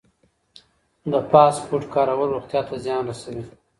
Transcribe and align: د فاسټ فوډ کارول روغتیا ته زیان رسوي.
د 1.11 1.13
فاسټ 1.29 1.61
فوډ 1.67 1.83
کارول 1.95 2.29
روغتیا 2.35 2.61
ته 2.67 2.75
زیان 2.85 3.03
رسوي. 3.11 3.43